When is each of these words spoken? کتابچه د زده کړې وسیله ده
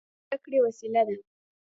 کتابچه 0.03 0.21
د 0.23 0.25
زده 0.29 0.37
کړې 0.43 0.59
وسیله 0.65 1.01
ده 1.07 1.15